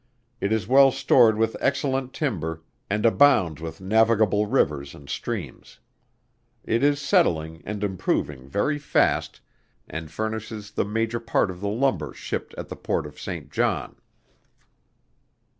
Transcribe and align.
It 0.39 0.51
is 0.51 0.67
well 0.67 0.89
stored 0.89 1.37
with 1.37 1.55
excellent 1.59 2.11
timber 2.11 2.63
and 2.89 3.05
abounds 3.05 3.61
with 3.61 3.79
navigable 3.79 4.47
rivers 4.47 4.95
and 4.95 5.07
streams. 5.07 5.77
It 6.63 6.81
is 6.83 6.99
settling 6.99 7.61
and 7.67 7.83
improving 7.83 8.49
very 8.49 8.79
fast, 8.79 9.41
and 9.87 10.09
furnishes 10.09 10.71
the 10.71 10.85
major 10.85 11.19
part 11.19 11.51
of 11.51 11.61
the 11.61 11.69
lumber 11.69 12.15
shipped 12.15 12.55
at 12.57 12.67
the 12.67 12.75
port 12.75 13.05
of 13.05 13.19
St. 13.19 13.51
John. 13.51 13.95